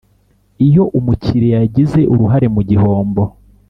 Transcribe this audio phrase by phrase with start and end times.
[0.65, 3.21] Iyo umukiriya yagize uruhare mu gihombo